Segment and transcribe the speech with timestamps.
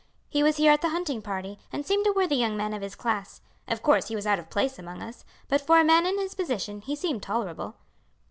[0.29, 2.95] "He was here at the hunting party and seemed a worthy young man of his
[2.95, 3.39] class.
[3.67, 6.33] Of course he was out of place among us, but for a man in his
[6.33, 7.75] position he seemed tolerable."